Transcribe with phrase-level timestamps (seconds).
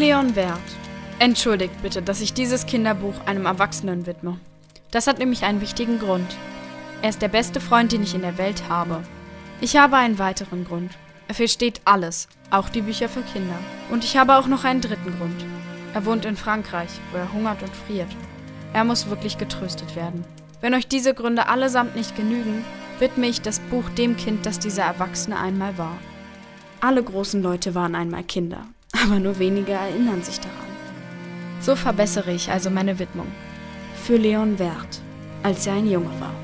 [0.00, 0.58] Leon Wert.
[1.18, 4.40] Entschuldigt bitte, dass ich dieses Kinderbuch einem Erwachsenen widme.
[4.90, 6.26] Das hat nämlich einen wichtigen Grund.
[7.02, 9.02] Er ist der beste Freund, den ich in der Welt habe.
[9.60, 10.92] Ich habe einen weiteren Grund.
[11.28, 13.58] Er versteht alles, auch die Bücher für Kinder.
[13.90, 15.44] Und ich habe auch noch einen dritten Grund.
[15.92, 18.08] Er wohnt in Frankreich, wo er hungert und friert.
[18.72, 20.24] Er muss wirklich getröstet werden.
[20.62, 22.64] Wenn euch diese Gründe allesamt nicht genügen,
[23.00, 25.98] widme ich das Buch dem Kind, das dieser Erwachsene einmal war.
[26.80, 30.56] Alle großen Leute waren einmal Kinder, aber nur wenige erinnern sich daran.
[31.60, 33.26] So verbessere ich also meine Widmung.
[34.02, 35.00] Für Leon Wert,
[35.42, 36.34] als er ein Junge war.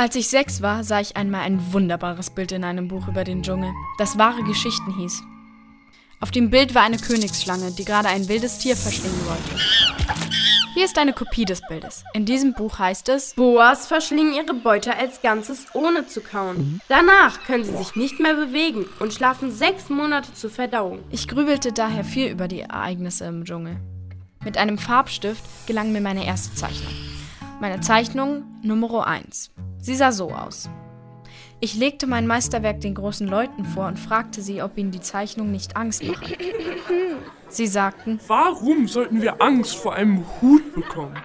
[0.00, 3.42] Als ich sechs war, sah ich einmal ein wunderbares Bild in einem Buch über den
[3.42, 5.22] Dschungel, das wahre Geschichten hieß.
[6.20, 10.27] Auf dem Bild war eine Königsschlange, die gerade ein wildes Tier verschlingen wollte.
[10.78, 12.04] Hier ist eine Kopie des Bildes.
[12.14, 16.80] In diesem Buch heißt es, Boas verschlingen ihre Beute als Ganzes ohne zu kauen.
[16.86, 21.00] Danach können sie sich nicht mehr bewegen und schlafen sechs Monate zur Verdauung.
[21.10, 23.80] ich grübelte daher viel über die Ereignisse im Dschungel.
[24.44, 26.94] Mit einem Farbstift gelang mir meine erste Zeichnung.
[27.60, 29.50] Meine Zeichnung Nummer 1.
[29.80, 30.70] Sie sah so aus.
[31.60, 35.50] Ich legte mein Meisterwerk den großen Leuten vor und fragte sie, ob ihnen die Zeichnung
[35.50, 36.36] nicht Angst mache.
[37.48, 41.16] Sie sagten, Warum sollten wir Angst vor einem Hut bekommen?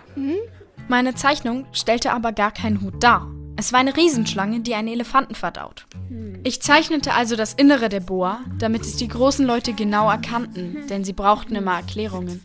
[0.88, 3.28] meine Zeichnung stellte aber gar keinen Hut dar.
[3.56, 5.86] Es war eine Riesenschlange, die einen Elefanten verdaut.
[6.44, 11.03] Ich zeichnete also das Innere der Boa, damit es die großen Leute genau erkannten, denn
[11.03, 12.44] sie brauchten immer Erklärungen.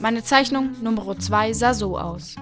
[0.00, 2.36] Meine Zeichnung Nummer 2 sah so aus.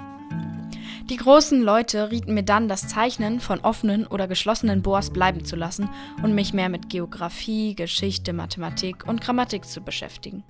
[1.09, 5.55] Die großen Leute rieten mir dann, das Zeichnen von offenen oder geschlossenen Boas bleiben zu
[5.55, 5.89] lassen
[6.25, 10.43] und mich mehr mit Geographie, Geschichte, Mathematik und Grammatik zu beschäftigen.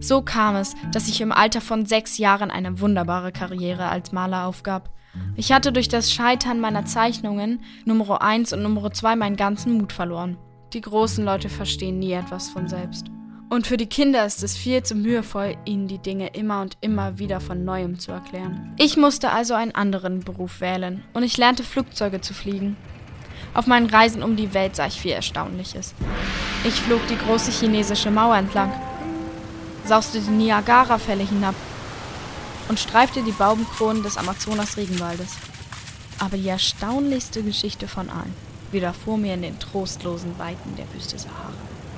[0.00, 4.46] So kam es, dass ich im Alter von sechs Jahren eine wunderbare Karriere als Maler
[4.46, 4.88] aufgab.
[5.36, 9.92] Ich hatte durch das Scheitern meiner Zeichnungen Nummer 1 und Nummer 2 meinen ganzen Mut
[9.92, 10.38] verloren.
[10.72, 13.10] Die großen Leute verstehen nie etwas von selbst.
[13.50, 17.18] Und für die Kinder ist es viel zu mühevoll, ihnen die Dinge immer und immer
[17.18, 18.74] wieder von neuem zu erklären.
[18.78, 22.76] Ich musste also einen anderen Beruf wählen und ich lernte Flugzeuge zu fliegen.
[23.52, 25.94] Auf meinen Reisen um die Welt sah ich viel Erstaunliches.
[26.64, 28.72] Ich flog die große chinesische Mauer entlang,
[29.84, 31.54] sauste die Niagara-Fälle hinab
[32.68, 35.36] und streifte die Baumkronen des Amazonas-Regenwaldes.
[36.18, 38.34] Aber die erstaunlichste Geschichte von allen
[38.72, 41.52] widerfuhr mir in den trostlosen Weiten der Wüste Sahara.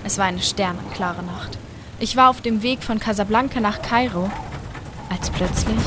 [0.06, 1.59] Es war eine sternenklare Nacht.
[1.99, 4.31] Ich war auf dem Weg von Casablanca nach Kairo,
[5.11, 5.81] als plötzlich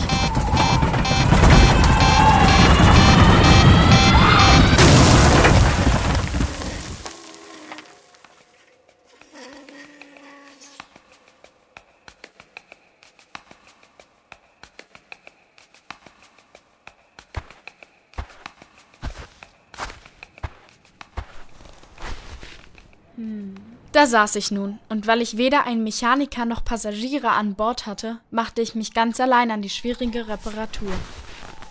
[24.00, 28.20] Da saß ich nun, und weil ich weder einen Mechaniker noch Passagiere an Bord hatte,
[28.32, 30.94] machte ich mich ganz allein an die schwierige Reparatur.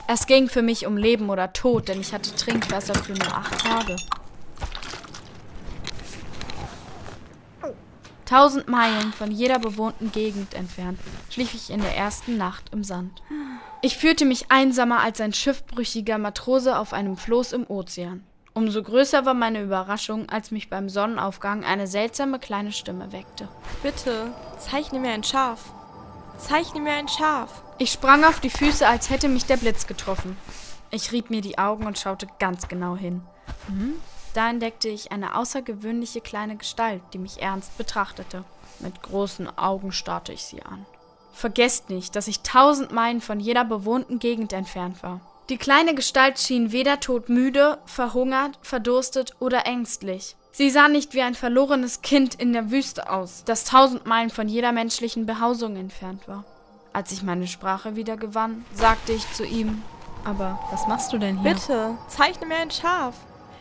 [0.08, 3.58] Es ging für mich um Leben oder Tod, denn ich hatte Trinkwasser für nur acht
[3.58, 3.96] Tage.
[8.26, 11.00] Tausend Meilen von jeder bewohnten Gegend entfernt
[11.30, 13.22] schlief ich in der ersten Nacht im Sand.
[13.80, 18.22] Ich fühlte mich einsamer als ein schiffbrüchiger Matrose auf einem Floß im Ozean.
[18.58, 23.46] Umso größer war meine Überraschung, als mich beim Sonnenaufgang eine seltsame kleine Stimme weckte.
[23.84, 25.72] Bitte, zeichne mir ein Schaf.
[26.38, 27.62] Zeichne mir ein Schaf.
[27.78, 30.36] Ich sprang auf die Füße, als hätte mich der Blitz getroffen.
[30.90, 33.22] Ich rieb mir die Augen und schaute ganz genau hin.
[33.68, 33.94] Mhm.
[34.34, 38.42] Da entdeckte ich eine außergewöhnliche kleine Gestalt, die mich ernst betrachtete.
[38.80, 40.84] Mit großen Augen starrte ich sie an.
[41.32, 45.20] Vergesst nicht, dass ich tausend Meilen von jeder bewohnten Gegend entfernt war.
[45.48, 50.36] Die kleine Gestalt schien weder todmüde, verhungert, verdurstet oder ängstlich.
[50.52, 54.46] Sie sah nicht wie ein verlorenes Kind in der Wüste aus, das tausend Meilen von
[54.46, 56.44] jeder menschlichen Behausung entfernt war.
[56.92, 59.82] Als ich meine Sprache wieder gewann, sagte ich zu ihm,
[60.24, 61.54] aber was machst du denn hier?
[61.54, 63.14] Bitte, zeichne mir ein Schaf.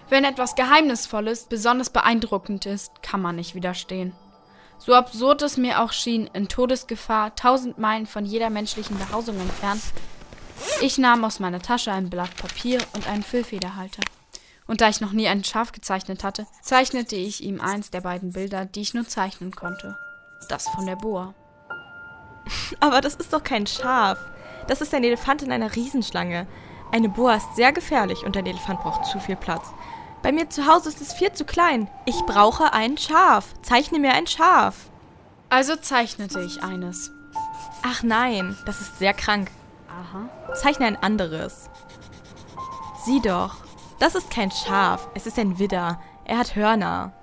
[0.09, 4.13] Wenn etwas Geheimnisvolles, besonders beeindruckend ist, kann man nicht widerstehen.
[4.77, 9.81] So absurd es mir auch schien, in Todesgefahr, tausend Meilen von jeder menschlichen Behausung entfernt,
[10.81, 14.01] ich nahm aus meiner Tasche ein Blatt Papier und einen Füllfederhalter.
[14.67, 18.33] Und da ich noch nie ein Schaf gezeichnet hatte, zeichnete ich ihm eins der beiden
[18.33, 19.97] Bilder, die ich nur zeichnen konnte.
[20.49, 21.33] Das von der Boa.
[22.79, 24.19] Aber das ist doch kein Schaf.
[24.67, 26.47] Das ist ein Elefant in einer Riesenschlange.
[26.91, 29.65] Eine Boa ist sehr gefährlich und ein Elefant braucht zu viel Platz.
[30.21, 31.89] Bei mir zu Hause ist es viel zu klein.
[32.05, 33.53] Ich brauche ein Schaf.
[33.61, 34.89] Zeichne mir ein Schaf.
[35.49, 37.11] Also zeichnete ich eines.
[37.83, 39.49] Ach nein, das ist sehr krank.
[39.97, 40.29] Aha.
[40.53, 41.69] Zeichne ein anderes.
[43.03, 43.55] Sieh doch.
[43.99, 45.99] Das ist kein Schaf, es ist ein Widder.
[46.25, 47.13] Er hat Hörner.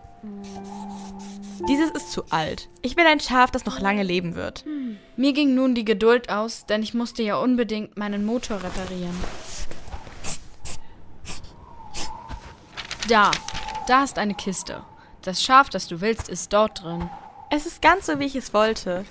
[1.69, 2.69] Dieses ist zu alt.
[2.83, 4.65] Ich will ein Schaf, das noch lange leben wird.
[5.17, 9.15] Mir ging nun die Geduld aus, denn ich musste ja unbedingt meinen Motor reparieren.
[13.09, 13.31] Da,
[13.87, 14.83] da ist eine Kiste.
[15.23, 17.09] Das Schaf, das du willst, ist dort drin.
[17.51, 19.05] Es ist ganz so, wie ich es wollte.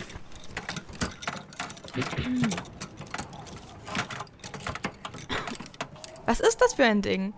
[6.26, 7.34] Was ist das für ein Ding?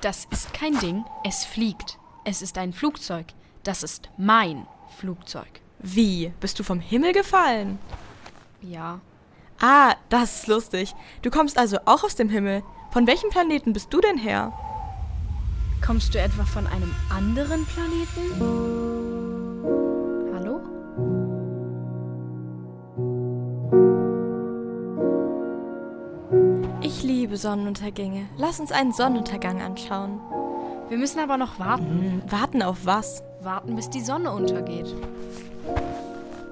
[0.00, 1.98] Das ist kein Ding, es fliegt.
[2.24, 3.26] Es ist ein Flugzeug.
[3.64, 4.66] Das ist mein
[4.98, 5.60] Flugzeug.
[5.78, 6.32] Wie?
[6.40, 7.78] Bist du vom Himmel gefallen?
[8.62, 9.00] Ja.
[9.60, 10.94] Ah, das ist lustig.
[11.22, 12.62] Du kommst also auch aus dem Himmel.
[12.90, 14.52] Von welchem Planeten bist du denn her?
[15.84, 18.85] Kommst du etwa von einem anderen Planeten?
[27.36, 28.26] Liebe Sonnenuntergänge.
[28.38, 30.20] Lass uns einen Sonnenuntergang anschauen.
[30.88, 32.22] Wir müssen aber noch warten.
[32.24, 33.22] Hm, warten auf was?
[33.42, 34.94] Warten, bis die Sonne untergeht.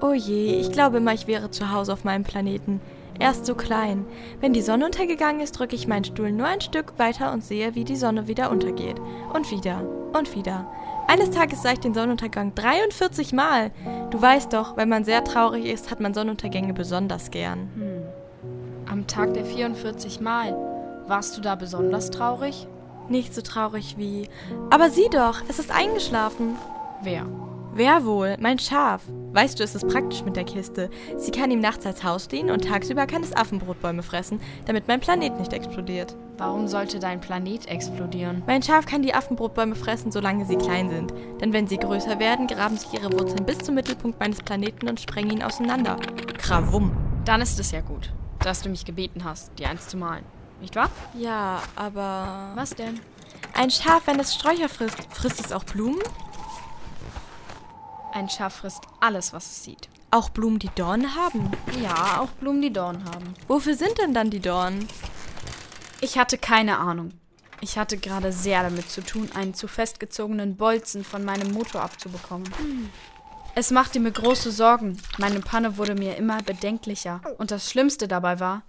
[0.01, 2.81] Oh je, ich glaube immer, ich wäre zu Hause auf meinem Planeten.
[3.17, 4.05] Er ist so klein.
[4.41, 7.73] Wenn die Sonne untergegangen ist, drücke ich meinen Stuhl nur ein Stück weiter und sehe,
[7.73, 9.01] wie die Sonne wieder untergeht.
[9.33, 9.81] Und wieder.
[10.13, 10.67] Und wieder.
[11.07, 13.71] Eines Tages sah ich den Sonnenuntergang 43 Mal.
[14.11, 17.71] Du weißt doch, wenn man sehr traurig ist, hat man Sonnenuntergänge besonders gern.
[17.75, 18.91] Hm.
[18.91, 20.74] Am Tag der 44 Mal.
[21.07, 22.67] Warst du da besonders traurig?
[23.09, 24.27] Nicht so traurig wie.
[24.71, 26.55] Aber sieh doch, es ist eingeschlafen.
[27.03, 27.27] Wer?
[27.75, 28.35] Wer wohl?
[28.39, 29.03] Mein Schaf.
[29.33, 30.89] Weißt du, es ist praktisch mit der Kiste.
[31.17, 34.99] Sie kann ihm nachts als Haus dienen und tagsüber kann es Affenbrotbäume fressen, damit mein
[35.01, 36.15] Planet nicht explodiert.
[36.37, 38.41] Warum sollte dein Planet explodieren?
[38.47, 41.13] Mein Schaf kann die Affenbrotbäume fressen, solange sie klein sind.
[41.39, 44.99] Denn wenn sie größer werden, graben sich ihre Wurzeln bis zum Mittelpunkt meines Planeten und
[44.99, 45.97] sprengen ihn auseinander.
[46.39, 46.91] Krawum.
[47.25, 50.23] Dann ist es ja gut, dass du mich gebeten hast, dir eins zu malen.
[50.61, 50.89] Nicht wahr?
[51.13, 52.51] Ja, aber.
[52.55, 52.99] Was denn?
[53.53, 56.01] Ein Schaf, wenn es Sträucher frisst, frisst es auch Blumen?
[58.13, 59.89] Ein Schaf frisst alles, was es sieht.
[60.11, 61.51] Auch Blumen, die Dornen haben?
[61.81, 63.33] Ja, auch Blumen, die Dornen haben.
[63.47, 64.87] Wofür sind denn dann die Dornen?
[66.01, 67.11] Ich hatte keine Ahnung.
[67.61, 72.47] Ich hatte gerade sehr damit zu tun, einen zu festgezogenen Bolzen von meinem Motor abzubekommen.
[72.57, 72.89] Hm.
[73.55, 74.97] Es machte mir große Sorgen.
[75.17, 77.21] Meine Panne wurde mir immer bedenklicher.
[77.37, 78.63] Und das Schlimmste dabei war,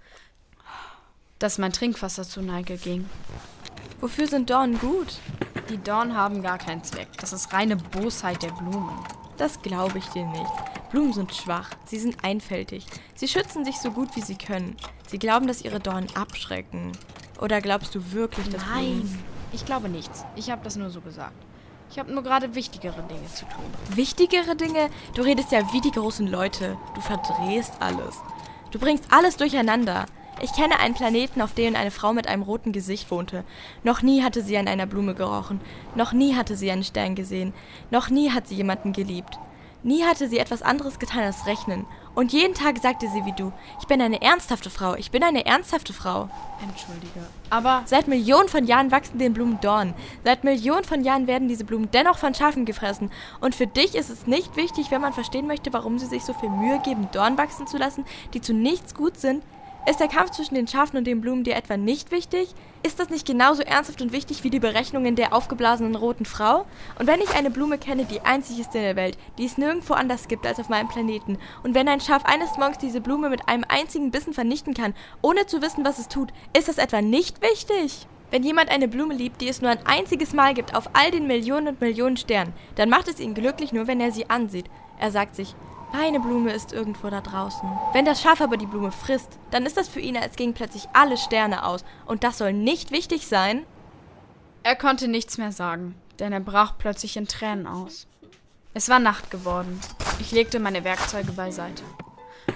[1.39, 3.09] dass mein Trinkwasser zu Neige ging.
[4.01, 5.19] Wofür sind Dornen gut?
[5.69, 7.09] Die Dornen haben gar keinen Zweck.
[7.19, 8.99] Das ist reine Bosheit der Blumen.
[9.37, 10.53] Das glaube ich dir nicht.
[10.91, 12.87] Blumen sind schwach, sie sind einfältig.
[13.15, 14.77] Sie schützen sich so gut wie sie können.
[15.09, 16.93] Sie glauben, dass ihre Dornen abschrecken.
[17.41, 19.25] Oder glaubst du wirklich, dass Nein, Blumen...
[19.53, 20.25] ich glaube nichts.
[20.37, 21.35] Ich habe das nur so gesagt.
[21.91, 23.65] Ich habe nur gerade wichtigere Dinge zu tun.
[23.95, 24.91] Wichtigere Dinge?
[25.15, 26.77] Du redest ja wie die großen Leute.
[26.95, 28.17] Du verdrehst alles.
[28.71, 30.07] Du bringst alles durcheinander.
[30.43, 33.43] Ich kenne einen Planeten, auf dem eine Frau mit einem roten Gesicht wohnte.
[33.85, 35.61] Noch nie hatte sie an einer Blume gerochen.
[35.95, 37.55] Noch nie hatte sie einen Stern gesehen.
[37.91, 39.39] Noch nie hat sie jemanden geliebt.
[39.83, 41.87] Nie hatte sie etwas anderes getan als rechnen.
[42.15, 45.47] Und jeden Tag sagte sie wie du, ich bin eine ernsthafte Frau, ich bin eine
[45.47, 46.29] ernsthafte Frau.
[46.61, 47.27] Entschuldige.
[47.51, 49.95] Aber seit Millionen von Jahren wachsen den Blumen Dornen.
[50.25, 53.11] Seit Millionen von Jahren werden diese Blumen dennoch von Schafen gefressen.
[53.41, 56.35] Und für dich ist es nicht wichtig, wenn man verstehen möchte, warum sie sich so
[56.35, 59.45] viel Mühe geben, Dornen wachsen zu lassen, die zu nichts gut sind,
[59.89, 62.49] ist der Kampf zwischen den Schafen und den Blumen dir etwa nicht wichtig?
[62.83, 66.67] Ist das nicht genauso ernsthaft und wichtig wie die Berechnungen der aufgeblasenen roten Frau?
[66.99, 69.95] Und wenn ich eine Blume kenne, die einzig ist in der Welt, die es nirgendwo
[69.95, 73.49] anders gibt als auf meinem Planeten, und wenn ein Schaf eines Morgens diese Blume mit
[73.49, 77.41] einem einzigen Bissen vernichten kann, ohne zu wissen, was es tut, ist das etwa nicht
[77.41, 78.07] wichtig?
[78.33, 81.29] Wenn jemand eine Blume liebt, die es nur ein einziges Mal gibt auf all den
[81.29, 84.67] Millionen und Millionen Sternen, dann macht es ihn glücklich nur, wenn er sie ansieht.
[84.99, 85.55] Er sagt sich,
[85.93, 87.69] eine Blume ist irgendwo da draußen.
[87.93, 90.89] Wenn das Schaf aber die Blume frisst, dann ist das für ihn, als gingen plötzlich
[90.93, 91.85] alle Sterne aus.
[92.07, 93.65] Und das soll nicht wichtig sein?
[94.63, 98.07] Er konnte nichts mehr sagen, denn er brach plötzlich in Tränen aus.
[98.75, 99.81] Es war Nacht geworden.
[100.21, 101.83] Ich legte meine Werkzeuge beiseite.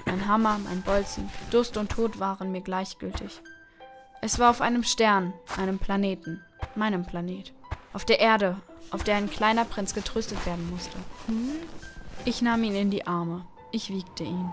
[0.07, 3.41] Mein Hammer, mein Bolzen, Durst und Tod waren mir gleichgültig.
[4.21, 6.45] Es war auf einem Stern, einem Planeten,
[6.75, 7.53] meinem Planet.
[7.93, 8.57] Auf der Erde,
[8.91, 10.97] auf der ein kleiner Prinz getröstet werden musste.
[11.27, 11.57] Hm?
[12.27, 13.47] Ich nahm ihn in die Arme.
[13.73, 14.53] Ich wiegte ihn.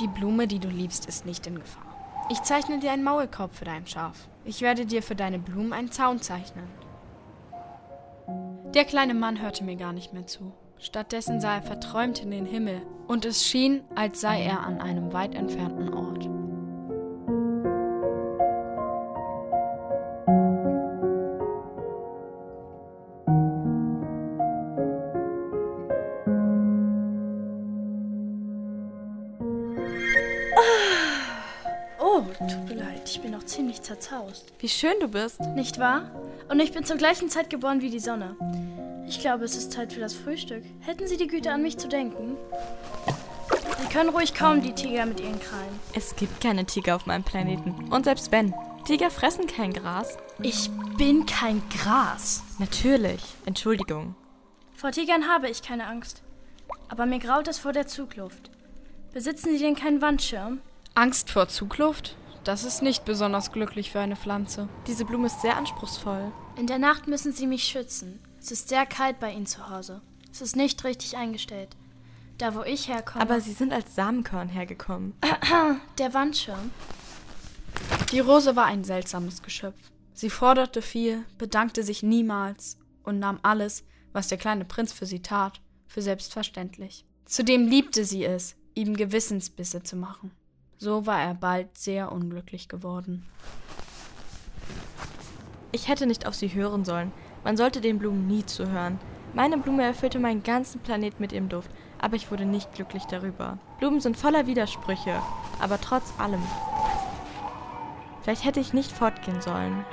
[0.00, 1.86] Die Blume, die du liebst, ist nicht in Gefahr.
[2.28, 4.28] Ich zeichne dir einen Maulkorb für dein Schaf.
[4.44, 6.66] Ich werde dir für deine Blumen einen Zaun zeichnen.
[8.74, 10.52] Der kleine Mann hörte mir gar nicht mehr zu.
[10.78, 15.14] Stattdessen sah er verträumt in den Himmel, und es schien, als sei er an einem
[15.14, 16.28] weit entfernten Ort.
[34.36, 34.52] Zerzaust.
[34.58, 35.40] Wie schön du bist.
[35.54, 36.10] Nicht wahr?
[36.48, 38.36] Und ich bin zur gleichen Zeit geboren wie die Sonne.
[39.08, 40.64] Ich glaube, es ist Zeit für das Frühstück.
[40.80, 42.36] Hätten Sie die Güte, an mich zu denken?
[43.80, 45.80] Sie können ruhig kaum die Tiger mit ihren Krallen.
[45.94, 47.92] Es gibt keine Tiger auf meinem Planeten.
[47.92, 48.52] Und selbst wenn,
[48.84, 50.16] Tiger fressen kein Gras.
[50.42, 52.42] Ich bin kein Gras.
[52.58, 53.20] Natürlich.
[53.44, 54.14] Entschuldigung.
[54.74, 56.22] Vor Tigern habe ich keine Angst.
[56.88, 58.50] Aber mir graut es vor der Zugluft.
[59.12, 60.60] Besitzen Sie denn keinen Wandschirm?
[60.94, 62.16] Angst vor Zugluft?
[62.46, 64.68] Das ist nicht besonders glücklich für eine Pflanze.
[64.86, 66.30] Diese Blume ist sehr anspruchsvoll.
[66.56, 68.20] In der Nacht müssen Sie mich schützen.
[68.38, 70.00] Es ist sehr kalt bei Ihnen zu Hause.
[70.30, 71.76] Es ist nicht richtig eingestellt.
[72.38, 73.20] Da, wo ich herkomme.
[73.20, 75.14] Aber Sie sind als Samenkorn hergekommen.
[75.98, 76.70] der Wandschirm.
[78.12, 79.90] Die Rose war ein seltsames Geschöpf.
[80.14, 85.20] Sie forderte viel, bedankte sich niemals und nahm alles, was der kleine Prinz für sie
[85.20, 87.06] tat, für selbstverständlich.
[87.24, 90.30] Zudem liebte sie es, ihm Gewissensbisse zu machen.
[90.78, 93.26] So war er bald sehr unglücklich geworden.
[95.72, 97.12] Ich hätte nicht auf sie hören sollen.
[97.44, 98.98] Man sollte den Blumen nie zuhören.
[99.34, 103.58] Meine Blume erfüllte meinen ganzen Planet mit ihrem Duft, aber ich wurde nicht glücklich darüber.
[103.78, 105.20] Blumen sind voller Widersprüche,
[105.60, 106.42] aber trotz allem.
[108.22, 109.84] Vielleicht hätte ich nicht fortgehen sollen.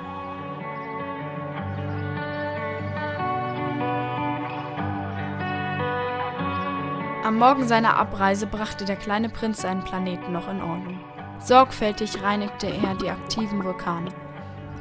[7.34, 11.00] Am Morgen seiner Abreise brachte der kleine Prinz seinen Planeten noch in Ordnung.
[11.40, 14.12] Sorgfältig reinigte er die aktiven Vulkane.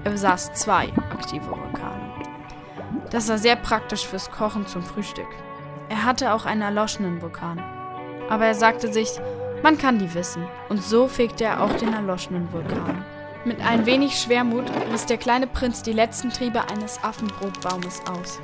[0.03, 2.13] Er besaß zwei aktive Vulkane.
[3.09, 5.25] Das war sehr praktisch fürs Kochen zum Frühstück.
[5.89, 7.57] Er hatte auch einen erloschenen Vulkan.
[8.29, 9.09] Aber er sagte sich,
[9.63, 10.45] man kann die wissen.
[10.69, 13.03] Und so fegte er auch den erloschenen Vulkan.
[13.45, 18.39] Mit ein wenig Schwermut riss der kleine Prinz die letzten Triebe eines Affenbrotbaumes aus.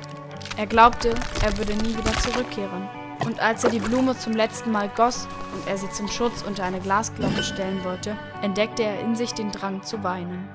[0.56, 1.14] Er glaubte,
[1.44, 2.99] er würde nie wieder zurückkehren.
[3.24, 6.64] Und als er die Blume zum letzten Mal goss und er sie zum Schutz unter
[6.64, 10.48] eine Glasglocke stellen wollte, entdeckte er in sich den Drang zu weinen.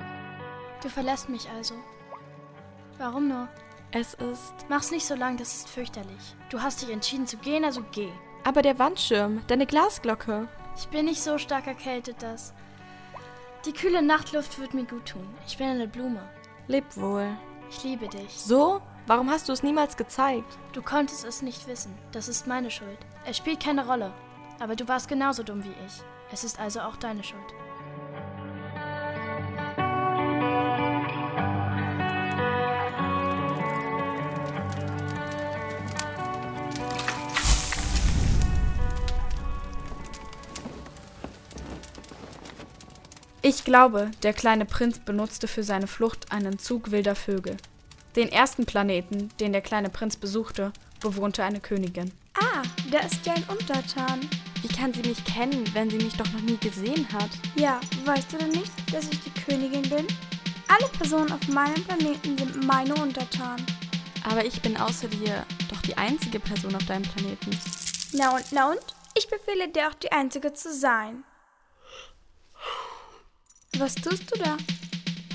[0.81, 1.75] Du verlässt mich also.
[2.97, 3.47] Warum nur?
[3.91, 4.53] Es ist.
[4.67, 6.35] Mach's nicht so lang, das ist fürchterlich.
[6.49, 8.09] Du hast dich entschieden zu gehen, also geh.
[8.43, 10.47] Aber der Wandschirm, deine Glasglocke.
[10.77, 12.53] Ich bin nicht so stark erkältet, dass.
[13.65, 15.27] Die kühle Nachtluft wird mir gut tun.
[15.47, 16.21] Ich bin eine Blume.
[16.67, 17.35] Leb wohl.
[17.69, 18.29] Ich liebe dich.
[18.29, 18.81] So?
[19.07, 20.57] Warum hast du es niemals gezeigt?
[20.73, 21.95] Du konntest es nicht wissen.
[22.11, 22.97] Das ist meine Schuld.
[23.23, 24.11] Es spielt keine Rolle.
[24.59, 26.01] Aber du warst genauso dumm wie ich.
[26.31, 27.39] Es ist also auch deine Schuld.
[43.43, 47.57] Ich glaube, der kleine Prinz benutzte für seine Flucht einen Zug wilder Vögel.
[48.15, 52.13] Den ersten Planeten, den der kleine Prinz besuchte, bewohnte eine Königin.
[52.33, 54.21] Ah, da ist ja ein Untertan.
[54.61, 57.29] Wie kann sie mich kennen, wenn sie mich doch noch nie gesehen hat?
[57.55, 60.07] Ja, weißt du denn nicht, dass ich die Königin bin?
[60.69, 63.65] Alle Personen auf meinem Planeten sind meine Untertanen.
[64.23, 67.51] Aber ich bin außer dir doch die einzige Person auf deinem Planeten.
[68.13, 68.79] Na und, na und?
[69.17, 71.25] Ich befehle dir auch die einzige zu sein.
[73.77, 74.55] Was tust du da?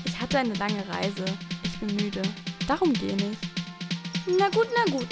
[0.05, 1.25] Ich hatte eine lange Reise.
[1.63, 2.21] Ich bin müde.
[2.71, 3.37] Darum gehe ich.
[4.39, 5.09] Na gut, na gut.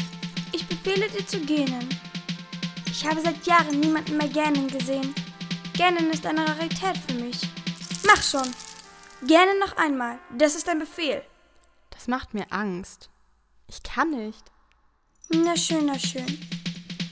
[0.53, 1.89] Ich befehle dir zu gähnen.
[2.85, 5.13] Ich habe seit Jahren niemanden mehr gähnen gesehen.
[5.73, 7.41] Gähnen ist eine Rarität für mich.
[8.07, 8.49] Mach schon.
[9.27, 10.19] Gähne noch einmal.
[10.37, 11.21] Das ist ein Befehl.
[11.89, 13.09] Das macht mir Angst.
[13.67, 14.45] Ich kann nicht.
[15.29, 16.39] Na schön, na schön.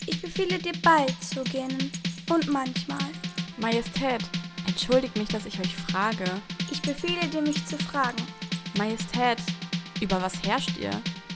[0.06, 1.92] Ich befehle dir bald zu gähnen.
[2.30, 3.12] Und manchmal.
[3.58, 4.24] Majestät,
[4.66, 6.24] entschuldigt mich, dass ich euch frage.
[6.72, 8.26] Ich befehle dir, mich zu fragen.
[8.78, 9.40] Majestät,
[10.02, 10.92] über was herrscht ihr?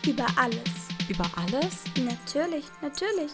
[0.05, 0.61] Über alles.
[1.09, 1.83] Über alles?
[1.97, 3.31] Natürlich, natürlich.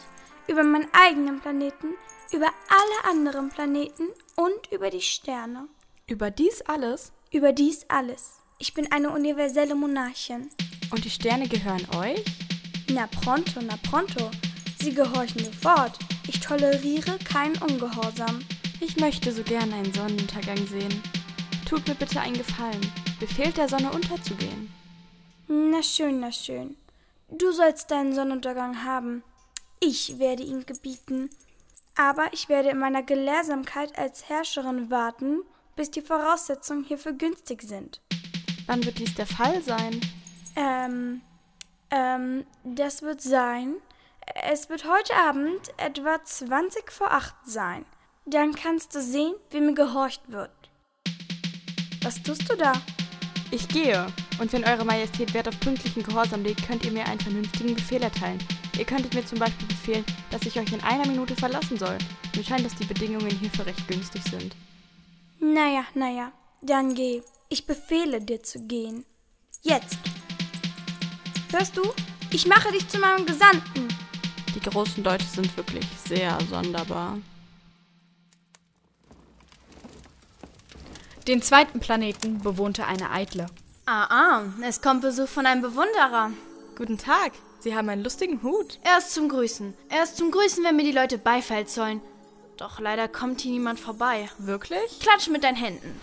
[0.48, 1.88] Über meinen eigenen Planeten,
[2.32, 5.68] über alle anderen Planeten und über die Sterne.
[6.08, 7.12] Über dies alles?
[7.32, 8.40] Über dies alles.
[8.60, 10.50] Ich bin eine universelle Monarchin.
[10.92, 12.24] Und die Sterne gehören euch?
[12.90, 14.32] Na pronto, na pronto.
[14.80, 16.00] Sie gehorchen sofort.
[16.28, 18.40] Ich toleriere keinen Ungehorsam.
[18.80, 21.04] Ich möchte so gerne einen Sonnenuntergang sehen.
[21.68, 22.80] Tut mir bitte einen Gefallen.
[23.20, 24.72] Befehlt der Sonne unterzugehen.
[25.48, 26.76] Na schön, na schön.
[27.30, 29.24] Du sollst deinen Sonnenuntergang haben.
[29.80, 31.30] Ich werde ihn gebieten.
[31.96, 35.40] Aber ich werde in meiner Gelehrsamkeit als Herrscherin warten,
[35.76, 38.02] bis die Voraussetzungen hierfür günstig sind.
[38.66, 40.02] Wann wird dies der Fall sein?
[40.56, 41.22] Ähm,
[41.92, 43.76] ähm, das wird sein.
[44.36, 47.86] Es wird heute Abend etwa 20 vor 8 sein.
[48.26, 50.52] Dann kannst du sehen, wie mir gehorcht wird.
[52.04, 52.74] Was tust du da?
[53.52, 54.08] Ich gehe.
[54.40, 58.04] Und wenn Eure Majestät Wert auf pünktlichen Gehorsam legt, könnt ihr mir einen vernünftigen Befehl
[58.04, 58.40] erteilen.
[58.78, 61.98] Ihr könntet mir zum Beispiel befehlen, dass ich euch in einer Minute verlassen soll.
[62.36, 64.56] Mir scheint, dass die Bedingungen hierfür recht günstig sind.
[65.40, 67.22] Naja, naja, dann geh.
[67.50, 69.06] Ich befehle dir zu gehen.
[69.62, 69.98] Jetzt.
[71.52, 71.82] Hörst du?
[72.32, 73.88] Ich mache dich zu meinem Gesandten.
[74.54, 77.18] Die großen Leute sind wirklich sehr sonderbar.
[81.28, 83.48] Den zweiten Planeten bewohnte eine Eitle.
[83.86, 86.32] Ah, ah, es kommt Besuch von einem Bewunderer.
[86.78, 87.34] Guten Tag.
[87.60, 88.80] Sie haben einen lustigen Hut.
[88.82, 89.74] Er ist zum Grüßen.
[89.90, 92.00] Er ist zum Grüßen, wenn mir die Leute Beifall zollen.
[92.56, 94.30] Doch leider kommt hier niemand vorbei.
[94.38, 95.02] Wirklich?
[95.02, 96.00] Klatsch mit deinen Händen.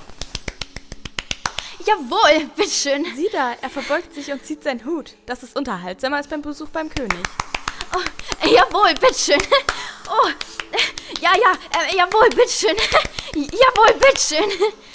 [1.87, 3.07] Jawohl, bitteschön.
[3.17, 5.15] Sieh da, er verbeugt sich und zieht seinen Hut.
[5.25, 7.23] Das ist unterhaltsamer als beim Besuch beim König.
[7.97, 9.41] Oh, jawohl, bitteschön.
[10.07, 10.29] Oh,
[11.23, 12.77] ja, ja, äh, jawohl, bitteschön.
[13.35, 14.51] jawohl, bitteschön.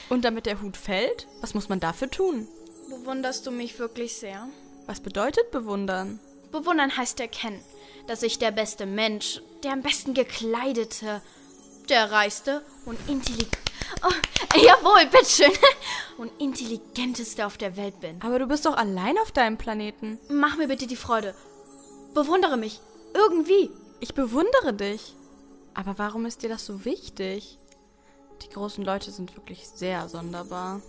[0.10, 2.48] Und damit der Hut fällt, was muss man dafür tun?
[2.90, 4.48] Bewunderst du mich wirklich sehr?
[4.88, 6.20] Was bedeutet bewundern?
[6.52, 7.64] Bewundern heißt erkennen,
[8.08, 11.22] dass ich der beste Mensch, der am besten gekleidete,
[11.90, 13.56] der reichste und intelligent.
[14.04, 15.52] Oh, jawohl, bitteschön.
[16.18, 18.22] Und intelligenteste auf der Welt bin.
[18.22, 20.20] Aber du bist doch allein auf deinem Planeten.
[20.30, 21.34] Mach mir bitte die Freude.
[22.14, 22.82] Bewundere mich.
[23.14, 23.72] Irgendwie.
[24.00, 25.16] Ich bewundere dich.
[25.74, 27.58] Aber warum ist dir das so wichtig?
[28.44, 30.82] Die großen Leute sind wirklich sehr sonderbar.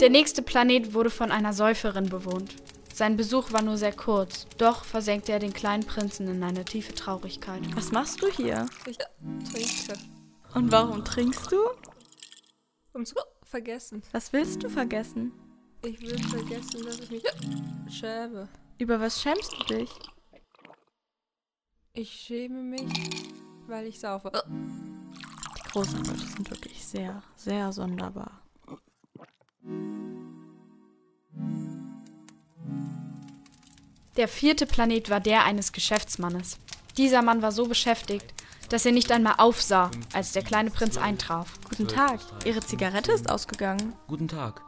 [0.00, 2.54] Der nächste Planet wurde von einer Säuferin bewohnt.
[2.94, 6.94] Sein Besuch war nur sehr kurz, doch versenkte er den kleinen Prinzen in eine tiefe
[6.94, 7.60] Traurigkeit.
[7.74, 8.66] Was machst du hier?
[8.86, 10.00] Ich trinke.
[10.54, 11.56] Und warum trinkst du?
[12.92, 14.02] Um zu vergessen.
[14.12, 15.32] Was willst du vergessen?
[15.82, 17.22] Ich will vergessen, dass ich mich
[17.88, 18.48] schäme.
[18.78, 19.90] Über was schämst du dich?
[21.92, 22.88] Ich schäme mich,
[23.66, 24.30] weil ich saufe.
[24.46, 28.42] Die großen Leute sind wirklich sehr, sehr sonderbar.
[34.16, 36.58] Der vierte Planet war der eines Geschäftsmannes.
[36.96, 38.34] Dieser Mann war so beschäftigt,
[38.68, 41.58] dass er nicht einmal aufsah, als der kleine Prinz eintraf.
[41.70, 42.20] Guten Tag.
[42.44, 43.94] Ihre Zigarette ist ausgegangen.
[44.06, 44.62] Guten Tag.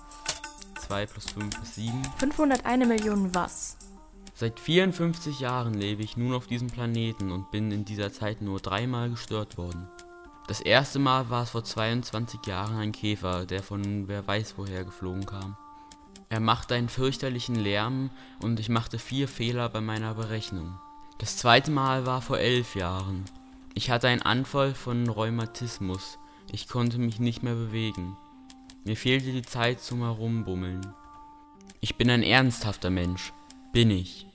[0.91, 2.03] 2 plus 5 ist 7.
[2.17, 3.77] 501 Millionen was?
[4.33, 8.59] Seit 54 Jahren lebe ich nun auf diesem Planeten und bin in dieser Zeit nur
[8.59, 9.87] dreimal gestört worden.
[10.49, 14.83] Das erste Mal war es vor 22 Jahren ein Käfer, der von wer weiß woher
[14.83, 15.55] geflogen kam.
[16.27, 18.09] Er machte einen fürchterlichen Lärm
[18.41, 20.77] und ich machte vier Fehler bei meiner Berechnung.
[21.19, 23.23] Das zweite Mal war vor elf Jahren.
[23.75, 26.17] Ich hatte einen Anfall von Rheumatismus.
[26.51, 28.17] Ich konnte mich nicht mehr bewegen.
[28.83, 30.81] Mir fehlte die Zeit zum Herumbummeln.
[31.81, 33.31] Ich bin ein ernsthafter Mensch.
[33.73, 34.25] Bin ich.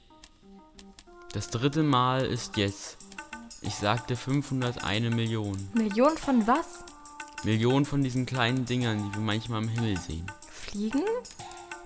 [1.33, 2.97] Das dritte Mal ist jetzt.
[3.61, 5.69] Ich sagte 501 Millionen.
[5.75, 6.85] Millionen von was?
[7.43, 10.27] Millionen von diesen kleinen Dingern, die wir manchmal am Himmel sehen.
[10.49, 11.03] Fliegen?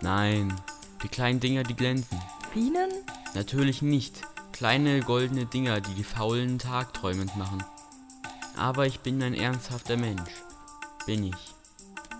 [0.03, 0.55] Nein,
[1.03, 2.20] die kleinen Dinger, die glänzen.
[2.53, 2.90] Bienen?
[3.35, 4.20] Natürlich nicht.
[4.53, 7.64] Kleine goldene Dinger, die die faulen tagträumend machen.
[8.57, 10.31] Aber ich bin ein ernsthafter Mensch.
[11.07, 11.55] Bin ich.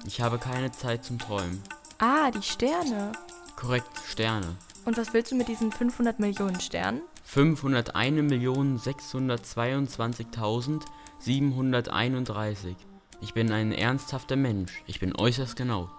[0.07, 1.63] Ich habe keine Zeit zum Träumen.
[1.99, 3.13] Ah, die Sterne.
[3.57, 4.57] Korrekt, Sterne.
[4.85, 7.03] Und was willst du mit diesen 500 Millionen Sternen?
[11.27, 12.75] 501.622.731.
[13.21, 14.83] Ich bin ein ernsthafter Mensch.
[14.87, 15.91] Ich bin äußerst genau.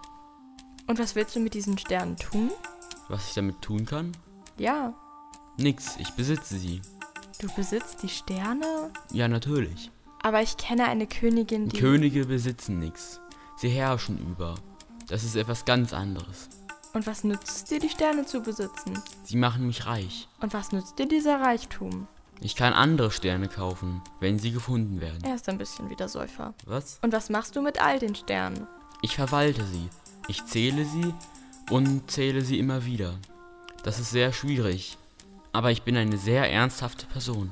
[0.88, 2.50] Und was willst du mit diesen Sternen tun?
[3.08, 4.12] Was ich damit tun kann?
[4.58, 4.94] Ja,
[5.58, 6.80] Nix, ich besitze sie.
[7.40, 8.90] du besitzt die Sterne?
[9.12, 9.90] Ja, natürlich.
[10.22, 11.78] Aber ich kenne eine Königin, die...
[11.78, 13.20] Könige besitzen nichts.
[13.56, 14.54] Sie herrschen über.
[15.08, 16.48] Das ist etwas ganz anderes.
[16.94, 19.02] Und was nützt es dir, die Sterne zu besitzen?
[19.24, 20.28] Sie machen mich reich.
[20.40, 22.06] Und was nützt dir dieser Reichtum?
[22.40, 25.22] Ich kann andere Sterne kaufen, wenn sie gefunden werden.
[25.24, 26.54] Er ist ein bisschen wie der Säufer.
[26.66, 26.98] Was?
[27.02, 28.66] Und was machst du mit all den Sternen?
[29.00, 29.88] Ich verwalte sie.
[30.28, 31.14] Ich zähle sie
[31.70, 33.14] und zähle sie immer wieder.
[33.84, 34.98] Das ist sehr schwierig.
[35.52, 37.50] Aber ich bin eine sehr ernsthafte Person.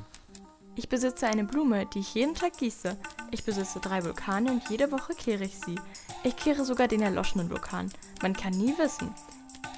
[0.76, 2.96] Ich besitze eine Blume, die ich jeden Tag gieße.
[3.30, 5.78] Ich besitze drei Vulkane und jede Woche kehre ich sie.
[6.24, 7.90] Ich kehre sogar den erloschenen Vulkan.
[8.22, 9.14] Man kann nie wissen.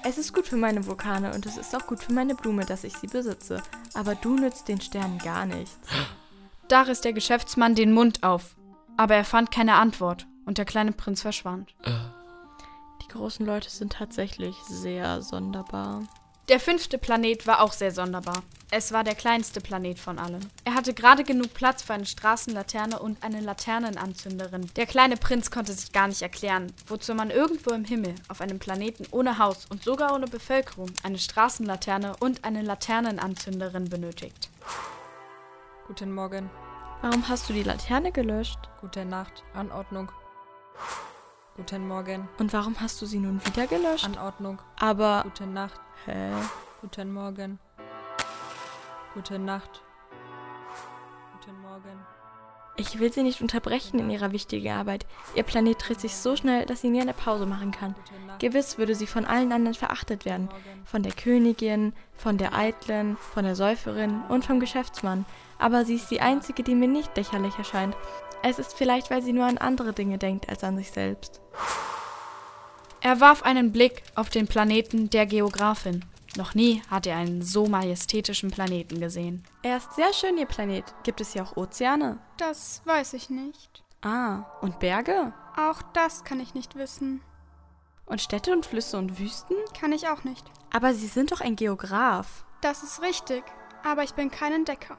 [0.04, 2.84] Es ist gut für meine Vulkane und es ist auch gut für meine Blume, dass
[2.84, 3.62] ich sie besitze.
[3.94, 5.78] Aber du nützt den Sternen gar nichts.
[6.68, 8.56] Da riss der Geschäftsmann den Mund auf,
[8.96, 11.74] aber er fand keine Antwort und der kleine Prinz verschwand.
[13.02, 16.02] Die großen Leute sind tatsächlich sehr sonderbar.
[16.48, 18.42] Der fünfte Planet war auch sehr sonderbar.
[18.74, 20.48] Es war der kleinste Planet von allen.
[20.64, 24.70] Er hatte gerade genug Platz für eine Straßenlaterne und eine Laternenanzünderin.
[24.76, 28.58] Der kleine Prinz konnte sich gar nicht erklären, wozu man irgendwo im Himmel, auf einem
[28.58, 34.48] Planeten ohne Haus und sogar ohne Bevölkerung, eine Straßenlaterne und eine Laternenanzünderin benötigt.
[35.86, 36.48] Guten Morgen.
[37.02, 38.58] Warum hast du die Laterne gelöscht?
[38.80, 39.44] Gute Nacht.
[39.52, 40.10] Anordnung.
[41.56, 42.26] Guten Morgen.
[42.38, 44.06] Und warum hast du sie nun wieder gelöscht?
[44.06, 44.62] Anordnung.
[44.80, 45.24] Aber.
[45.24, 45.78] Gute Nacht.
[46.06, 46.32] Hä?
[46.80, 47.58] Guten Morgen.
[49.14, 49.82] Gute Nacht.
[51.34, 52.06] Guten Morgen.
[52.76, 55.04] Ich will sie nicht unterbrechen in ihrer wichtigen Arbeit.
[55.34, 57.94] Ihr Planet dreht sich so schnell, dass sie nie eine Pause machen kann.
[58.38, 60.48] Gewiss würde sie von allen anderen verachtet werden.
[60.86, 65.26] Von der Königin, von der Eitlen, von der Säuferin und vom Geschäftsmann.
[65.58, 67.94] Aber sie ist die einzige, die mir nicht lächerlich erscheint.
[68.42, 71.42] Es ist vielleicht, weil sie nur an andere Dinge denkt als an sich selbst.
[73.02, 76.02] Er warf einen Blick auf den Planeten der Geografin.
[76.36, 79.44] Noch nie hatte er einen so majestätischen Planeten gesehen.
[79.62, 80.84] Er ist sehr schön, ihr Planet.
[81.02, 82.18] Gibt es hier auch Ozeane?
[82.38, 83.82] Das weiß ich nicht.
[84.00, 85.34] Ah, und Berge?
[85.56, 87.20] Auch das kann ich nicht wissen.
[88.06, 89.56] Und Städte und Flüsse und Wüsten?
[89.78, 90.50] Kann ich auch nicht.
[90.72, 92.44] Aber Sie sind doch ein Geograf.
[92.62, 93.44] Das ist richtig,
[93.84, 94.96] aber ich bin kein Entdecker.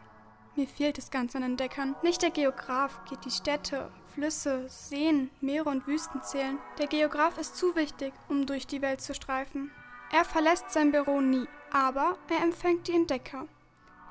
[0.56, 1.96] Mir fehlt es ganz an Entdeckern.
[2.04, 6.60] Nicht der Geograf geht die Städte, Flüsse, Seen, Meere und Wüsten zählen.
[6.78, 9.72] Der Geograf ist zu wichtig, um durch die Welt zu streifen.
[10.14, 13.48] Er verlässt sein Büro nie, aber er empfängt die Entdecker.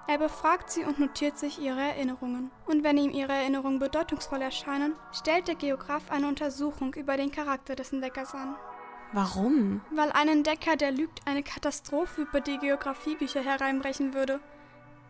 [0.09, 2.51] Er befragt sie und notiert sich ihre Erinnerungen.
[2.67, 7.77] Und wenn ihm ihre Erinnerungen bedeutungsvoll erscheinen, stellt der Geograf eine Untersuchung über den Charakter
[7.77, 8.57] des Entdeckers an.
[9.13, 9.81] Warum?
[9.93, 14.41] Weil ein Entdecker, der lügt, eine Katastrophe über die Geografiebücher hereinbrechen würde.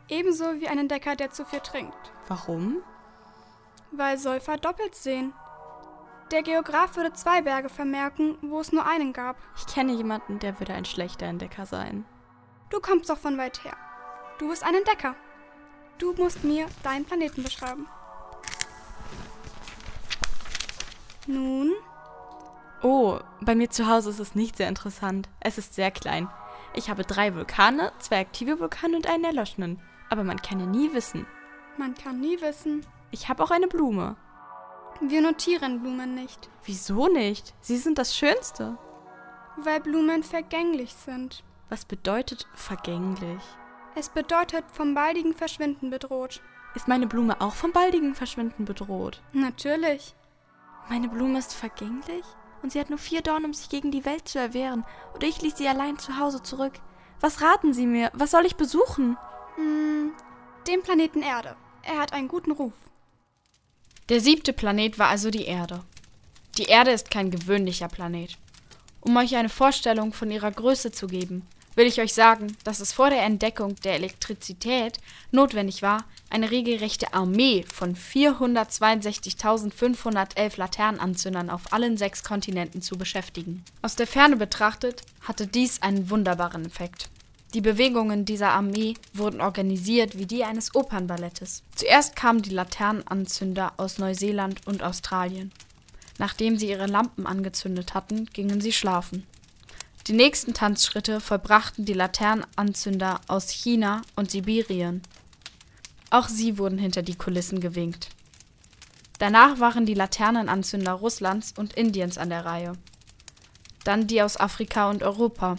[0.09, 2.13] Ebenso wie ein Entdecker, der zu viel trinkt.
[2.29, 2.83] Warum?
[3.93, 5.33] Weil Säufer doppelt sehen.
[6.33, 9.37] Der Geograf würde zwei Berge vermerken, wo es nur einen gab.
[9.55, 12.07] Ich kenne jemanden, der würde ein schlechter Entdecker sein.
[12.71, 13.77] Du kommst doch von weit her.
[14.39, 15.15] Du bist ein Entdecker.
[15.99, 17.87] Du musst mir deinen Planeten beschreiben.
[21.27, 21.73] Nun,
[22.85, 25.29] Oh, bei mir zu Hause ist es nicht sehr interessant.
[25.39, 26.29] Es ist sehr klein.
[26.75, 29.81] Ich habe drei Vulkane, zwei aktive Vulkane und einen erloschenen.
[30.11, 31.27] Aber man kann ja nie wissen.
[31.79, 32.85] man kann nie wissen.
[33.13, 34.17] Ich habe auch eine Blume.
[35.09, 37.55] Wir notieren Blumen nicht, Wieso nicht?
[37.61, 38.79] Sie sind das Schönste.
[39.57, 41.43] weil Blumen vergänglich sind.
[41.69, 43.43] Was bedeutet vergänglich?
[43.95, 46.41] Es bedeutet vom baldigen Verschwinden bedroht.
[46.75, 49.21] Ist meine Blume auch vom baldigen Verschwinden bedroht?
[49.33, 50.15] Natürlich.
[50.89, 52.25] Meine Blume ist vergänglich?
[52.63, 54.85] Und sie hat nur vier Dornen, um sich gegen die Welt zu erwehren.
[55.15, 56.75] Und ich ließ sie allein zu Hause zurück.
[57.21, 58.11] Was raten Sie mir?
[58.15, 59.19] Was soll ich besuchen?
[59.57, 60.13] Hm,
[60.67, 61.57] den Planeten Erde.
[61.83, 62.73] Er hat einen guten Ruf.
[64.13, 65.81] Der siebte Planet war also die Erde.
[66.59, 68.37] Die Erde ist kein gewöhnlicher Planet.
[69.01, 71.47] Um euch eine Vorstellung von ihrer Größe zu geben,
[71.77, 74.99] will ich euch sagen, dass es vor der Entdeckung der Elektrizität
[75.31, 83.65] notwendig war, eine regelrechte Armee von 462.511 Laternenanzündern auf allen sechs Kontinenten zu beschäftigen.
[83.81, 87.09] Aus der Ferne betrachtet hatte dies einen wunderbaren Effekt.
[87.55, 91.63] Die Bewegungen dieser Armee wurden organisiert wie die eines Opernballettes.
[91.77, 95.53] Zuerst kamen die Laternenanzünder aus Neuseeland und Australien.
[96.19, 99.27] Nachdem sie ihre Lampen angezündet hatten, gingen sie schlafen.
[100.07, 105.03] Die nächsten Tanzschritte vollbrachten die Laternenanzünder aus China und Sibirien.
[106.11, 108.09] Auch sie wurden hinter die Kulissen gewinkt.
[109.19, 112.73] Danach waren die Laternenanzünder Russlands und Indiens an der Reihe.
[113.85, 115.57] Dann die aus Afrika und Europa.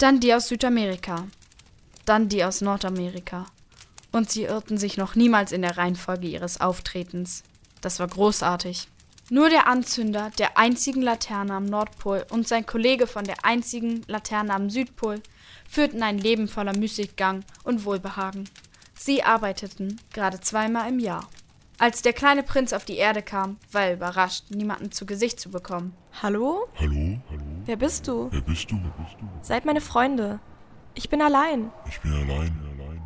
[0.00, 1.26] Dann die aus Südamerika.
[2.06, 3.44] Dann die aus Nordamerika.
[4.10, 7.42] Und sie irrten sich noch niemals in der Reihenfolge ihres Auftretens.
[7.82, 8.88] Das war großartig.
[9.28, 14.54] Nur der Anzünder der einzigen Laterne am Nordpol und sein Kollege von der einzigen Laterne
[14.54, 15.20] am Südpol
[15.68, 18.48] führten ein Leben voller Müßiggang und Wohlbehagen.
[18.94, 21.28] Sie arbeiteten gerade zweimal im Jahr.
[21.76, 25.50] Als der kleine Prinz auf die Erde kam, war er überrascht, niemanden zu Gesicht zu
[25.50, 25.94] bekommen.
[26.22, 26.68] Hallo?
[26.78, 27.18] Hallo?
[27.70, 28.26] Wer bist du?
[28.32, 28.80] Wer bist du?
[28.82, 29.28] Wer bist du?
[29.42, 30.40] Seid meine Freunde.
[30.94, 31.70] Ich bin allein.
[31.88, 33.02] Ich bin allein, allein, allein.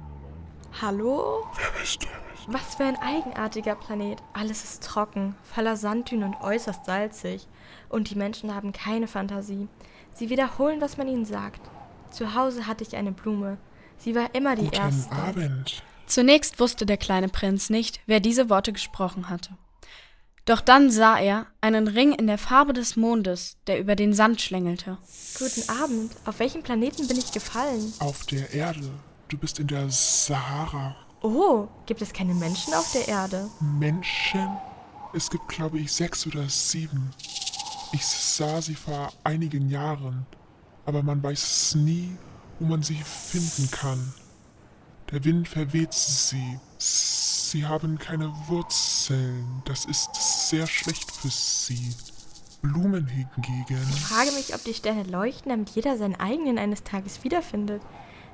[0.80, 1.44] Hallo?
[1.54, 2.06] Wer bist du?
[2.46, 4.22] Was für ein eigenartiger Planet.
[4.32, 7.46] Alles ist trocken, voller Sanddünen und äußerst salzig.
[7.90, 9.68] Und die Menschen haben keine Fantasie.
[10.14, 11.60] Sie wiederholen, was man ihnen sagt.
[12.10, 13.58] Zu Hause hatte ich eine Blume.
[13.98, 15.14] Sie war immer die Guten erste.
[15.14, 15.82] Abend.
[16.06, 19.50] Zunächst wusste der kleine Prinz nicht, wer diese Worte gesprochen hatte.
[20.44, 24.42] Doch dann sah er einen Ring in der Farbe des Mondes, der über den Sand
[24.42, 24.98] schlängelte.
[25.38, 26.12] Guten Abend.
[26.26, 27.94] Auf welchem Planeten bin ich gefallen?
[27.98, 28.90] Auf der Erde.
[29.28, 30.96] Du bist in der Sahara.
[31.22, 33.48] Oh, gibt es keine Menschen auf der Erde?
[33.60, 34.50] Menschen?
[35.14, 37.10] Es gibt, glaube ich, sechs oder sieben.
[37.92, 40.26] Ich sah sie vor einigen Jahren,
[40.84, 42.18] aber man weiß nie,
[42.58, 44.12] wo man sie finden kann.
[45.10, 46.58] Der Wind verweht sie.
[46.84, 49.62] Sie haben keine Wurzeln.
[49.64, 50.10] Das ist
[50.48, 51.94] sehr schlecht für sie.
[52.60, 53.78] Blumen hingegen.
[53.90, 57.82] Ich frage mich, ob die Sterne leuchten, damit jeder seinen eigenen eines Tages wiederfindet.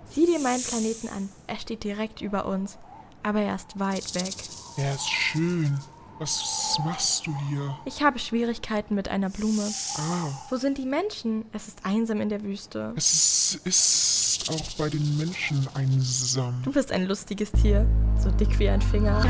[0.09, 1.29] Sieh dir meinen Planeten an.
[1.47, 2.79] Er steht direkt über uns.
[3.23, 4.35] Aber er ist weit weg.
[4.77, 5.79] Er ist schön.
[6.21, 7.75] Was machst du hier?
[7.87, 9.63] Ich habe Schwierigkeiten mit einer Blume.
[9.97, 11.47] Ah, Wo sind die Menschen?
[11.55, 12.93] Es ist einsam in der Wüste.
[12.95, 16.61] es ist auch bei den Menschen einsam.
[16.63, 17.87] Du bist ein lustiges Tier.
[18.23, 19.23] So dick wie ein Finger.
[19.23, 19.29] Du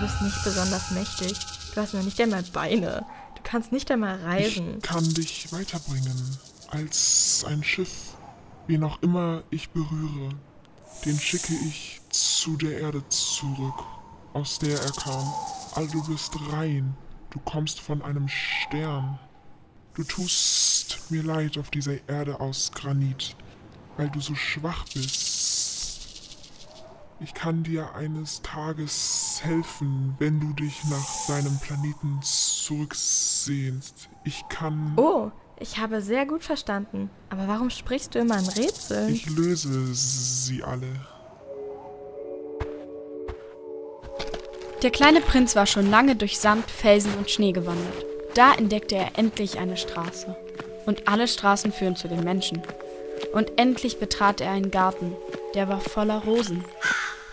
[0.00, 1.32] bist nicht besonders mächtig.
[1.74, 3.06] Du hast noch nicht einmal Beine.
[3.34, 4.74] Du kannst nicht einmal reisen.
[4.76, 6.36] Ich kann dich weiterbringen.
[6.68, 8.12] Als ein Schiff.
[8.66, 10.28] Wen auch immer ich berühre,
[11.06, 13.84] den schicke ich zu der Erde zurück,
[14.32, 15.32] aus der er kam.
[15.74, 16.96] All du bist rein.
[17.30, 19.18] Du kommst von einem Stern.
[19.94, 23.36] Du tust mir leid auf dieser Erde aus Granit,
[23.96, 26.38] weil du so schwach bist.
[27.20, 34.08] Ich kann dir eines Tages helfen, wenn du dich nach deinem Planeten zurücksehnst.
[34.24, 34.92] Ich kann.
[34.96, 37.10] Oh, ich habe sehr gut verstanden.
[37.28, 39.12] Aber warum sprichst du immer in Rätseln?
[39.12, 40.88] Ich löse sie alle.
[44.82, 48.06] Der kleine Prinz war schon lange durch Sand, Felsen und Schnee gewandert.
[48.34, 50.36] Da entdeckte er endlich eine Straße.
[50.86, 52.62] Und alle Straßen führen zu den Menschen.
[53.32, 55.16] Und endlich betrat er einen Garten,
[55.54, 56.64] der war voller Rosen.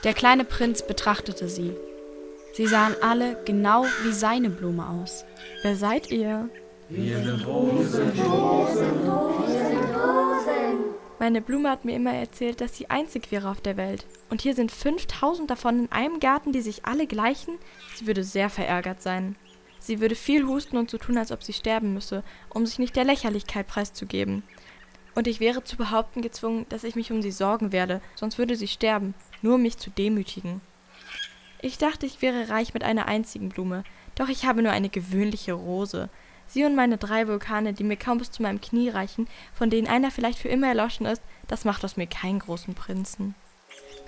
[0.04, 1.76] Der kleine Prinz betrachtete sie.
[2.54, 5.24] Sie sahen alle genau wie seine Blume aus.
[5.62, 6.50] Wer seid ihr?
[11.18, 14.06] Meine Blume hat mir immer erzählt, dass sie einzig wäre auf der Welt.
[14.30, 17.58] Und hier sind 5000 davon in einem Garten, die sich alle gleichen.
[17.96, 19.38] Sie würde sehr verärgert sein.
[19.80, 22.96] Sie würde viel husten und so tun, als ob sie sterben müsse, um sich nicht
[22.96, 24.44] der Lächerlichkeit preiszugeben.
[25.14, 28.58] Und ich wäre zu behaupten gezwungen, dass ich mich um sie sorgen werde, sonst würde
[28.58, 30.60] sie sterben, nur um mich zu demütigen.
[31.62, 35.54] Ich dachte, ich wäre reich mit einer einzigen Blume, doch ich habe nur eine gewöhnliche
[35.54, 36.10] Rose.
[36.48, 39.88] Sie und meine drei Vulkane, die mir kaum bis zu meinem Knie reichen, von denen
[39.88, 43.36] einer vielleicht für immer erloschen ist, das macht aus mir keinen großen Prinzen.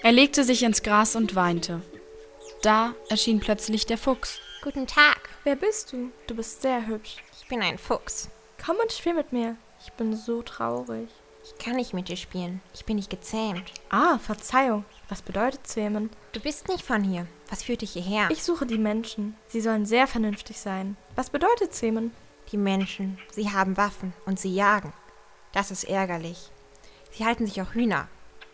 [0.03, 1.81] Er legte sich ins Gras und weinte.
[2.61, 4.39] Da erschien plötzlich der Fuchs.
[4.63, 6.11] Guten Tag, Wer bist du?
[6.27, 7.23] Du bist sehr hübsch.
[7.39, 8.29] ich bin ein Fuchs.
[8.63, 9.55] Komm und spiel mit mir.
[9.81, 11.07] Ich bin so traurig.
[11.43, 12.59] Ich kann nicht mit dir spielen.
[12.73, 13.71] Ich bin nicht gezähmt.
[13.89, 14.83] Ah, Verzeihung.
[15.07, 16.09] Was bedeutet zähmen?
[16.33, 17.27] Du bist nicht von hier.
[17.49, 18.27] Was führt dich hierher?
[18.29, 19.37] Ich suche die Menschen.
[19.47, 20.97] Sie sollen sehr vernünftig sein.
[21.15, 22.11] Was bedeutet zähmen?
[22.51, 24.93] Die Menschen, sie haben Waffen und sie jagen.
[25.51, 26.49] Das ist ärgerlich.
[27.11, 28.07] Sie halten sich auch Hühner.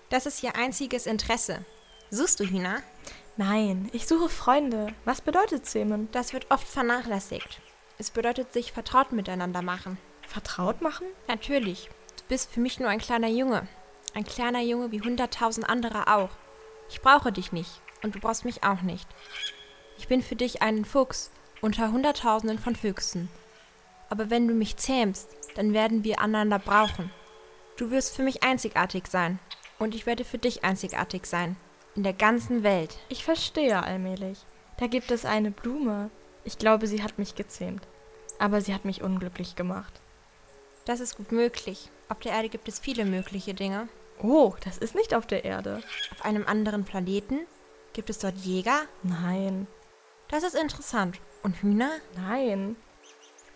[0.10, 1.64] Das ist ihr einziges Interesse.
[2.10, 2.82] Suchst du Hühner?
[3.38, 4.94] Nein, ich suche Freunde.
[5.06, 6.08] Was bedeutet zähmen?
[6.12, 7.62] Das wird oft vernachlässigt.
[7.98, 9.98] Es bedeutet sich vertraut miteinander machen.
[10.28, 11.08] Vertraut machen?
[11.28, 11.90] Natürlich.
[12.18, 13.68] Du bist für mich nur ein kleiner Junge.
[14.16, 16.30] Ein kleiner Junge wie hunderttausend andere auch.
[16.90, 19.08] Ich brauche dich nicht und du brauchst mich auch nicht.
[19.98, 23.30] Ich bin für dich ein Fuchs unter hunderttausenden von Füchsen.
[24.10, 27.12] Aber wenn du mich zähmst, dann werden wir einander brauchen.
[27.78, 29.40] Du wirst für mich einzigartig sein
[29.80, 31.56] und ich werde für dich einzigartig sein.
[31.96, 32.98] In der ganzen Welt.
[33.10, 34.40] Ich verstehe allmählich.
[34.78, 36.10] Da gibt es eine Blume.
[36.44, 37.88] Ich glaube, sie hat mich gezähmt.
[38.40, 40.02] Aber sie hat mich unglücklich gemacht.
[40.86, 41.90] Das ist gut möglich.
[42.10, 43.88] Auf der Erde gibt es viele mögliche Dinge.
[44.22, 45.82] Oh, das ist nicht auf der Erde.
[46.12, 47.40] Auf einem anderen Planeten
[47.94, 48.82] gibt es dort Jäger.
[49.04, 49.68] Nein,
[50.30, 51.20] Das ist interessant.
[51.44, 51.92] Und Hühner?
[52.16, 52.76] nein.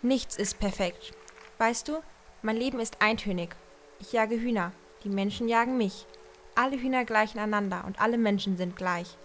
[0.02, 1.12] Nichts ist perfekt.
[1.58, 2.00] Weißt du,
[2.40, 3.56] mein Leben ist eintönig.
[3.98, 4.70] Ich jage Hühner.
[5.02, 6.06] Die Menschen jagen mich.
[6.54, 9.16] Alle Hühner gleichen einander und alle Menschen sind gleich.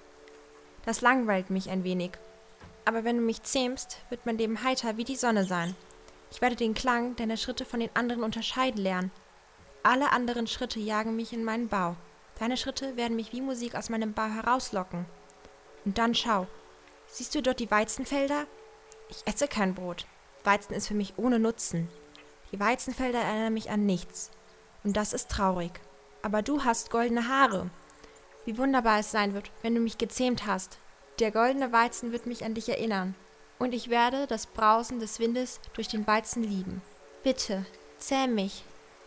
[0.84, 2.12] Das langweilt mich ein wenig.
[2.86, 5.76] Aber wenn du mich zähmst, wird mein Leben heiter wie die Sonne sein.
[6.32, 9.12] Ich werde den Klang deiner Schritte von den anderen unterscheiden lernen.
[9.84, 11.96] Alle anderen Schritte jagen mich in meinen Bau.
[12.40, 15.06] Deine Schritte werden mich wie Musik aus meinem Bau herauslocken.
[15.86, 16.48] Und dann schau.
[17.06, 18.48] Siehst du dort die Weizenfelder?
[19.10, 20.08] Ich esse kein Brot.
[20.44, 21.90] Weizen ist für mich ohne Nutzen.
[22.52, 24.32] Die Weizenfelder erinnern mich an nichts.
[24.84, 25.72] Und das ist traurig.
[26.22, 27.70] Aber du hast goldene Haare.
[28.46, 30.78] Wie wunderbar es sein wird, wenn du mich gezähmt hast.
[31.20, 33.16] Der goldene Weizen wird mich an dich erinnern.
[33.60, 36.82] Und ich werde das Brausen des Windes durch den Weizen lieben.
[37.24, 37.66] Bitte,
[37.98, 38.64] zähm mich.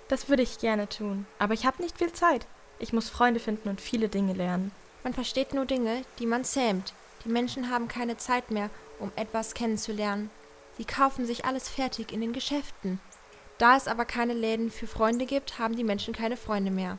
[0.08, 1.26] Das würde ich gerne tun.
[1.38, 2.46] Aber ich habe nicht viel Zeit.
[2.78, 4.72] Ich muss Freunde finden und viele Dinge lernen.
[5.02, 6.94] Man versteht nur Dinge, die man zähmt.
[7.24, 10.30] Die Menschen haben keine Zeit mehr, um etwas kennenzulernen.
[10.76, 13.00] Sie kaufen sich alles fertig in den Geschäften.
[13.58, 16.98] Da es aber keine Läden für Freunde gibt, haben die Menschen keine Freunde mehr.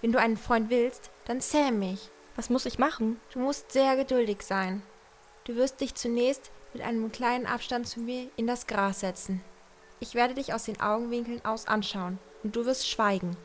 [0.00, 2.10] Wenn du einen Freund willst, dann zähm mich.
[2.36, 3.20] Was muss ich machen?
[3.32, 4.82] Du musst sehr geduldig sein.
[5.44, 9.42] Du wirst dich zunächst mit einem kleinen Abstand zu mir in das Gras setzen.
[10.00, 13.36] Ich werde dich aus den Augenwinkeln aus anschauen, und du wirst schweigen.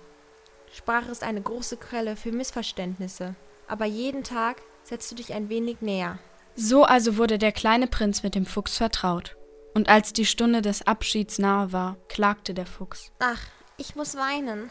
[0.71, 3.35] Sprache ist eine große Quelle für Missverständnisse,
[3.67, 6.19] aber jeden Tag setzt du dich ein wenig näher.
[6.55, 9.35] So also wurde der kleine Prinz mit dem Fuchs vertraut.
[9.73, 13.11] Und als die Stunde des Abschieds nahe war, klagte der Fuchs.
[13.19, 13.41] Ach,
[13.77, 14.69] ich muss weinen.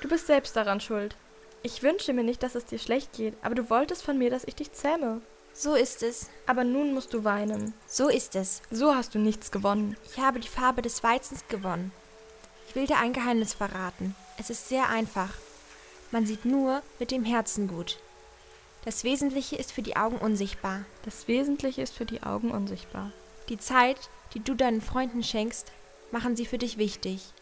[0.00, 1.16] Du bist selbst daran schuld.
[1.64, 4.44] Ich wünsche mir nicht, dass es dir schlecht geht, aber du wolltest von mir, dass
[4.44, 5.20] ich dich zähme.
[5.52, 6.30] So ist es.
[6.46, 7.74] Aber nun musst du weinen.
[7.88, 8.62] So ist es.
[8.70, 9.96] So hast du nichts gewonnen.
[10.04, 11.90] Ich habe die Farbe des Weizens gewonnen.
[12.68, 14.14] Ich will dir ein Geheimnis verraten.
[14.38, 15.30] Es ist sehr einfach.
[16.12, 17.98] Man sieht nur mit dem Herzen gut.
[18.84, 20.84] Das Wesentliche ist für die Augen unsichtbar.
[21.04, 23.10] Das Wesentliche ist für die Augen unsichtbar.
[23.48, 25.72] Die Zeit, die du deinen Freunden schenkst,
[26.12, 27.32] machen sie für dich wichtig.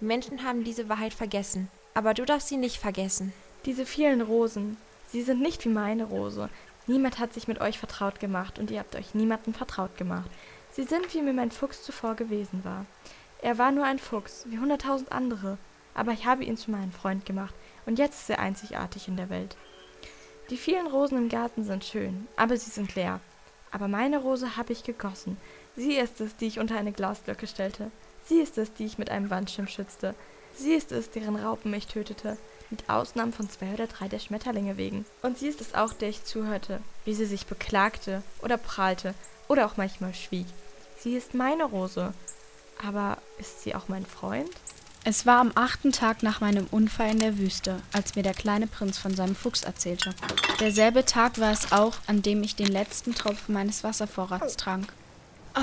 [0.00, 1.68] Die Menschen haben diese Wahrheit vergessen.
[1.94, 3.32] Aber du darfst sie nicht vergessen.
[3.66, 4.76] Diese vielen Rosen,
[5.08, 6.48] sie sind nicht wie meine Rose.
[6.86, 10.30] Niemand hat sich mit euch vertraut gemacht und ihr habt euch niemandem vertraut gemacht.
[10.72, 12.84] Sie sind, wie mir mein Fuchs zuvor gewesen war.
[13.40, 15.56] Er war nur ein Fuchs, wie hunderttausend andere,
[15.94, 17.54] aber ich habe ihn zu meinem Freund gemacht
[17.86, 19.56] und jetzt ist er einzigartig in der Welt.
[20.50, 23.20] Die vielen Rosen im Garten sind schön, aber sie sind leer.
[23.70, 25.38] Aber meine Rose habe ich gegossen.
[25.74, 27.90] Sie ist es, die ich unter eine Glasglocke stellte.
[28.26, 30.14] Sie ist es, die ich mit einem Wandschirm schützte.
[30.54, 32.36] Sie ist es, deren Raupen mich tötete
[32.70, 35.06] mit Ausnahmen von zwei oder drei der Schmetterlinge wegen.
[35.22, 39.14] Und sie ist es auch, der ich zuhörte, wie sie sich beklagte oder prahlte
[39.48, 40.46] oder auch manchmal schwieg.
[40.98, 42.12] Sie ist meine Rose.
[42.84, 44.50] Aber ist sie auch mein Freund?
[45.06, 48.66] Es war am achten Tag nach meinem Unfall in der Wüste, als mir der kleine
[48.66, 50.14] Prinz von seinem Fuchs erzählte.
[50.60, 54.90] Derselbe Tag war es auch, an dem ich den letzten Tropfen meines Wasservorrats trank.
[55.54, 55.60] Oh,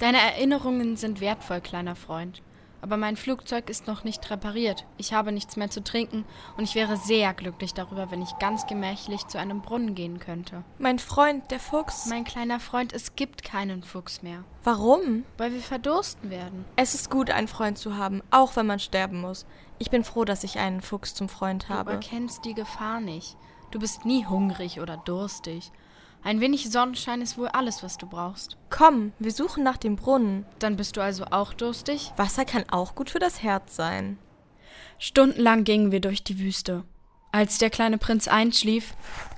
[0.00, 2.42] deine Erinnerungen sind wertvoll, kleiner Freund
[2.80, 4.86] aber mein Flugzeug ist noch nicht repariert.
[4.96, 6.24] Ich habe nichts mehr zu trinken
[6.56, 10.64] und ich wäre sehr glücklich darüber, wenn ich ganz gemächlich zu einem Brunnen gehen könnte.
[10.78, 12.06] Mein Freund, der Fuchs.
[12.06, 14.44] Mein kleiner Freund, es gibt keinen Fuchs mehr.
[14.64, 15.24] Warum?
[15.36, 16.64] Weil wir verdursten werden.
[16.76, 19.46] Es ist gut, einen Freund zu haben, auch wenn man sterben muss.
[19.78, 21.90] Ich bin froh, dass ich einen Fuchs zum Freund habe.
[21.90, 23.36] Du erkennst die Gefahr nicht.
[23.70, 25.70] Du bist nie hungrig oder durstig.
[26.22, 28.56] Ein wenig Sonnenschein ist wohl alles, was du brauchst.
[28.68, 30.44] Komm, wir suchen nach dem Brunnen.
[30.58, 32.12] Dann bist du also auch durstig?
[32.16, 34.18] Wasser kann auch gut für das Herz sein.
[34.98, 36.84] Stundenlang gingen wir durch die Wüste.
[37.32, 38.94] Als der kleine Prinz einschlief,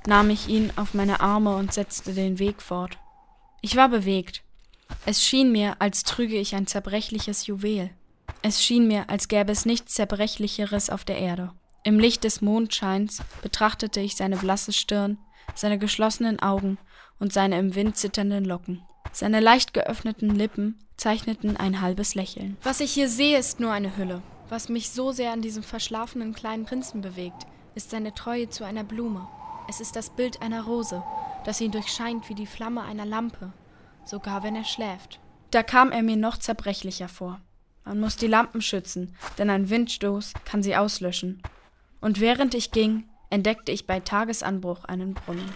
[0.06, 2.96] nahm ich ihn auf meine Arme und setzte den Weg fort.
[3.60, 4.42] Ich war bewegt.
[5.04, 7.90] Es schien mir, als trüge ich ein zerbrechliches Juwel.
[8.42, 11.52] Es schien mir, als gäbe es nichts Zerbrechlicheres auf der Erde.
[11.82, 15.18] Im Licht des Mondscheins betrachtete ich seine blasse Stirn,
[15.54, 16.78] seine geschlossenen Augen
[17.18, 18.82] und seine im Wind zitternden Locken.
[19.12, 22.56] Seine leicht geöffneten Lippen zeichneten ein halbes Lächeln.
[22.62, 24.22] Was ich hier sehe, ist nur eine Hülle.
[24.48, 28.84] Was mich so sehr an diesem verschlafenen kleinen Prinzen bewegt, ist seine Treue zu einer
[28.84, 29.28] Blume.
[29.68, 31.02] Es ist das Bild einer Rose,
[31.44, 33.52] das ihn durchscheint wie die Flamme einer Lampe,
[34.04, 35.20] sogar wenn er schläft.
[35.50, 37.40] Da kam er mir noch zerbrechlicher vor.
[37.84, 41.42] Man muss die Lampen schützen, denn ein Windstoß kann sie auslöschen.
[42.00, 45.50] Und während ich ging, entdeckte ich bei Tagesanbruch einen Brunnen.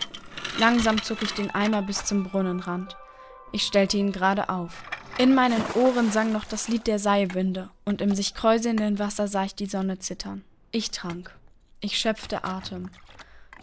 [0.59, 2.97] Langsam zog ich den Eimer bis zum Brunnenrand.
[3.53, 4.85] Ich stellte ihn gerade auf.
[5.19, 9.45] In meinen Ohren sang noch das Lied der Seilwinde, und im sich kräuselnden Wasser sah
[9.45, 10.43] ich die Sonne zittern.
[10.71, 11.37] Ich trank.
[11.81, 12.91] Ich schöpfte Atem.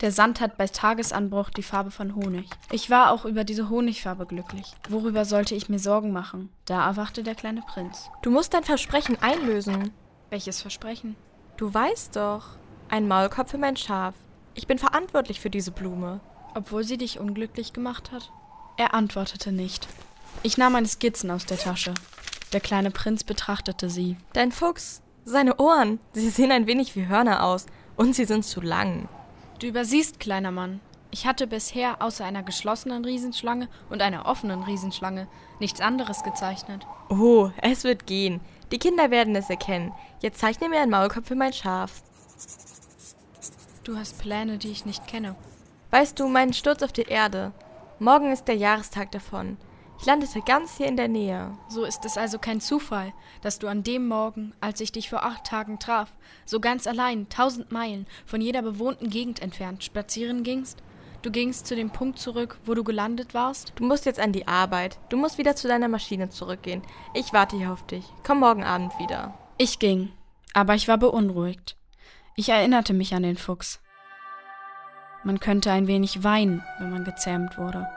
[0.01, 2.49] Der Sand hat bei Tagesanbruch die Farbe von Honig.
[2.71, 4.73] Ich war auch über diese Honigfarbe glücklich.
[4.87, 6.49] Worüber sollte ich mir Sorgen machen?
[6.65, 8.09] Da erwachte der kleine Prinz.
[8.21, 9.91] Du musst dein Versprechen einlösen.
[10.29, 11.15] Welches Versprechen?
[11.57, 12.57] Du weißt doch.
[12.89, 14.15] Ein Maulkorb für mein Schaf.
[14.55, 16.21] Ich bin verantwortlich für diese Blume.
[16.55, 18.31] Obwohl sie dich unglücklich gemacht hat?
[18.77, 19.87] Er antwortete nicht.
[20.41, 21.93] Ich nahm meine Skizzen aus der Tasche.
[22.51, 24.17] Der kleine Prinz betrachtete sie.
[24.33, 25.03] Dein Fuchs.
[25.23, 25.99] Seine Ohren.
[26.13, 27.67] Sie sehen ein wenig wie Hörner aus.
[27.95, 29.07] Und sie sind zu lang.
[29.59, 30.79] Du übersiehst, kleiner Mann.
[31.11, 35.27] Ich hatte bisher außer einer geschlossenen Riesenschlange und einer offenen Riesenschlange
[35.59, 36.87] nichts anderes gezeichnet.
[37.09, 38.41] Oh, es wird gehen.
[38.71, 39.91] Die Kinder werden es erkennen.
[40.21, 42.01] Jetzt zeichne mir ein Maulkorb für mein Schaf.
[43.89, 45.35] Du hast Pläne, die ich nicht kenne.
[45.89, 47.53] Weißt du, meinen Sturz auf die Erde.
[47.97, 49.57] Morgen ist der Jahrestag davon.
[49.99, 51.57] Ich landete ganz hier in der Nähe.
[51.69, 55.23] So ist es also kein Zufall, dass du an dem Morgen, als ich dich vor
[55.23, 56.13] acht Tagen traf,
[56.45, 60.83] so ganz allein, tausend Meilen von jeder bewohnten Gegend entfernt, spazieren gingst?
[61.23, 63.73] Du gingst zu dem Punkt zurück, wo du gelandet warst?
[63.77, 64.99] Du musst jetzt an die Arbeit.
[65.09, 66.83] Du musst wieder zu deiner Maschine zurückgehen.
[67.15, 68.05] Ich warte hier auf dich.
[68.23, 69.33] Komm morgen Abend wieder.
[69.57, 70.11] Ich ging,
[70.53, 71.78] aber ich war beunruhigt.
[72.35, 73.81] Ich erinnerte mich an den Fuchs.
[75.23, 77.87] Man könnte ein wenig weinen, wenn man gezähmt wurde.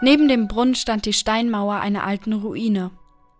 [0.00, 2.92] Neben dem Brunnen stand die Steinmauer einer alten Ruine.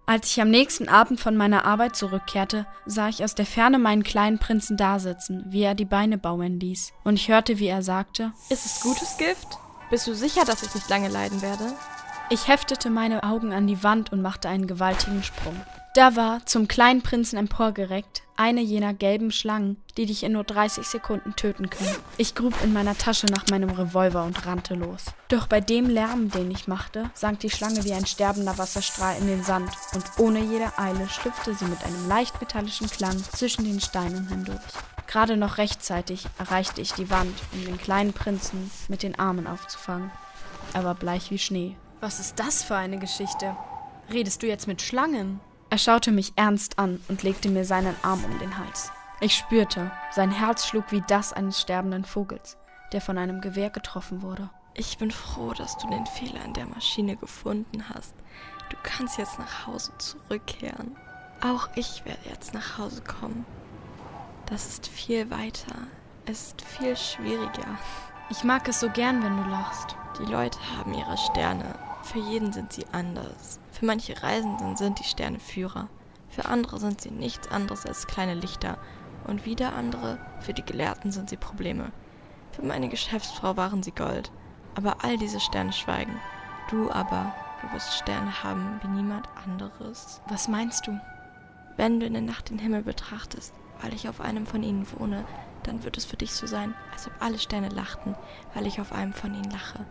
[0.06, 4.02] Als ich am nächsten Abend von meiner Arbeit zurückkehrte, sah ich aus der Ferne meinen
[4.02, 6.92] kleinen Prinzen dasitzen, wie er die Beine bauen ließ.
[7.04, 9.58] Und ich hörte, wie er sagte, Ist es gutes Gift?
[9.90, 11.72] Bist du sicher, dass ich nicht lange leiden werde?
[12.28, 15.58] Ich heftete meine Augen an die Wand und machte einen gewaltigen Sprung.
[15.94, 20.86] Da war, zum kleinen Prinzen emporgereckt, eine jener gelben Schlangen, die dich in nur 30
[20.86, 21.96] Sekunden töten können.
[22.18, 25.06] Ich grub in meiner Tasche nach meinem Revolver und rannte los.
[25.28, 29.26] Doch bei dem Lärm, den ich machte, sank die Schlange wie ein sterbender Wasserstrahl in
[29.26, 33.80] den Sand und ohne jede Eile schlüpfte sie mit einem leicht metallischen Klang zwischen den
[33.80, 34.60] Steinen hindurch.
[35.08, 40.10] Gerade noch rechtzeitig erreichte ich die Wand, um den kleinen Prinzen mit den Armen aufzufangen.
[40.74, 41.76] Er war bleich wie Schnee.
[42.00, 43.56] Was ist das für eine Geschichte?
[44.12, 45.40] Redest du jetzt mit Schlangen?
[45.70, 48.92] Er schaute mich ernst an und legte mir seinen Arm um den Hals.
[49.20, 52.58] Ich spürte, sein Herz schlug wie das eines sterbenden Vogels,
[52.92, 54.50] der von einem Gewehr getroffen wurde.
[54.74, 58.14] Ich bin froh, dass du den Fehler in der Maschine gefunden hast.
[58.68, 60.96] Du kannst jetzt nach Hause zurückkehren.
[61.40, 63.46] Auch ich werde jetzt nach Hause kommen.
[64.50, 65.74] Das ist viel weiter.
[66.24, 67.78] Es ist viel schwieriger.
[68.30, 69.94] Ich mag es so gern, wenn du lachst.
[70.18, 71.74] Die Leute haben ihre Sterne.
[72.02, 73.60] Für jeden sind sie anders.
[73.72, 75.88] Für manche Reisenden sind die Sterne Führer.
[76.30, 78.78] Für andere sind sie nichts anderes als kleine Lichter.
[79.26, 81.92] Und wieder andere, für die Gelehrten sind sie Probleme.
[82.52, 84.32] Für meine Geschäftsfrau waren sie Gold.
[84.76, 86.18] Aber all diese Sterne schweigen.
[86.70, 90.22] Du aber, du wirst Sterne haben wie niemand anderes.
[90.28, 90.98] Was meinst du?
[91.76, 95.24] Wenn du in der Nacht den Himmel betrachtest, weil ich auf einem von ihnen wohne,
[95.62, 98.14] dann wird es für dich so sein, als ob alle Sterne lachten,
[98.54, 99.84] weil ich auf einem von ihnen lache.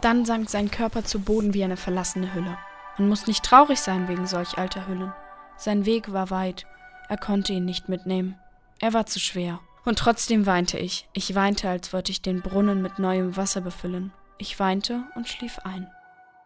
[0.00, 2.56] Dann sank sein Körper zu Boden wie eine verlassene Hülle.
[2.96, 5.12] Man muss nicht traurig sein wegen solch alter Hüllen.
[5.56, 6.66] Sein Weg war weit,
[7.08, 8.38] er konnte ihn nicht mitnehmen.
[8.80, 9.60] Er war zu schwer.
[9.84, 11.08] Und trotzdem weinte ich.
[11.12, 14.12] Ich weinte, als wollte ich den Brunnen mit neuem Wasser befüllen.
[14.38, 15.90] Ich weinte und schlief ein.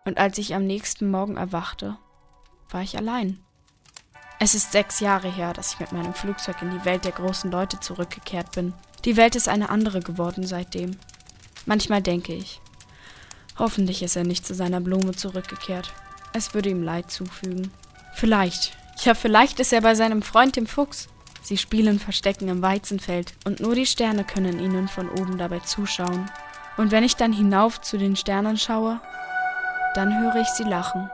[0.05, 1.97] Und als ich am nächsten Morgen erwachte,
[2.71, 3.45] war ich allein.
[4.45, 7.51] Es ist sechs Jahre her, dass ich mit meinem Flugzeug in die Welt der großen
[7.51, 8.75] Leute zurückgekehrt bin.
[9.07, 10.99] Die Welt ist eine andere geworden seitdem.
[11.65, 12.61] Manchmal denke ich,
[13.59, 15.95] hoffentlich ist er nicht zu seiner Blume zurückgekehrt.
[16.35, 17.71] Es würde ihm Leid zufügen.
[18.13, 21.09] Vielleicht, ja, vielleicht ist er bei seinem Freund dem Fuchs.
[21.41, 26.31] Sie spielen Verstecken im Weizenfeld und nur die Sterne können ihnen von oben dabei zuschauen.
[26.77, 29.01] Und wenn ich dann hinauf zu den Sternen schaue,
[29.95, 31.09] dann höre ich sie lachen.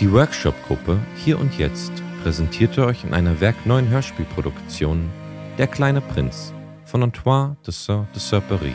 [0.00, 1.92] Die Workshop-Gruppe Hier und Jetzt
[2.24, 5.08] präsentierte euch in einer werkneuen Hörspielproduktion
[5.56, 6.52] Der kleine Prinz
[6.84, 8.74] von Antoine de Saint-Exupéry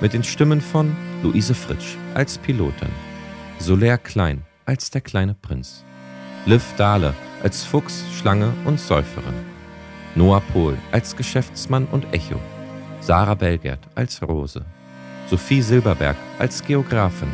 [0.00, 2.88] mit den Stimmen von Luise Fritsch als Pilotin,
[3.60, 5.84] Solaire Klein als der kleine Prinz,
[6.46, 7.14] Liv Dahle
[7.44, 9.34] als Fuchs, Schlange und Säuferin,
[10.16, 12.40] Noah Pohl als Geschäftsmann und Echo,
[13.00, 14.64] Sarah Belgert als Rose,
[15.30, 17.30] Sophie Silberberg als Geografin,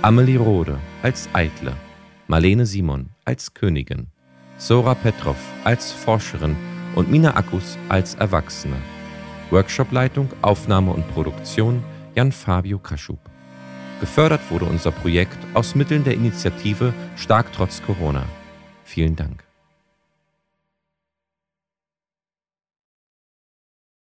[0.00, 1.76] Amelie Rode als Eitle,
[2.30, 4.06] Marlene Simon als Königin,
[4.56, 6.54] Sora Petrov als Forscherin
[6.94, 8.76] und Mina Akkus als Erwachsene.
[9.50, 11.82] Workshopleitung, Aufnahme und Produktion
[12.14, 13.18] Jan Fabio Kaschub.
[13.98, 18.22] Gefördert wurde unser Projekt aus Mitteln der Initiative Stark trotz Corona.
[18.84, 19.49] Vielen Dank.